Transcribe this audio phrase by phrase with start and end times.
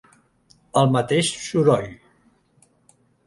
[0.81, 1.85] El mateix soroll.